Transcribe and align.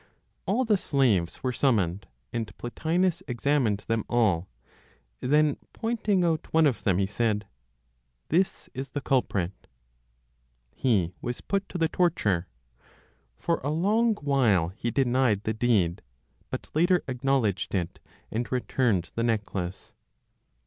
All 0.47 0.65
the 0.65 0.77
slaves 0.79 1.43
were 1.43 1.53
summoned, 1.53 2.07
and 2.33 2.57
Plotinos 2.57 3.21
examined 3.27 3.81
them 3.87 4.03
all. 4.09 4.49
Then, 5.19 5.57
pointing 5.73 6.23
out 6.23 6.51
one 6.51 6.65
of 6.65 6.83
them, 6.83 6.97
he 6.97 7.05
said, 7.05 7.45
"This 8.29 8.67
is 8.73 8.89
the 8.93 9.01
culprit." 9.01 9.67
He 10.73 11.13
was 11.21 11.39
put 11.41 11.69
to 11.69 11.77
the 11.77 11.87
torture. 11.87 12.47
For 13.37 13.61
a 13.63 13.69
long 13.69 14.15
while, 14.15 14.69
he 14.69 14.89
denied 14.89 15.43
the 15.43 15.53
deed; 15.53 16.01
but 16.49 16.71
later 16.73 17.03
acknowledged 17.07 17.75
it, 17.75 17.99
and 18.31 18.51
returned 18.51 19.11
the 19.13 19.21
necklace. 19.21 19.93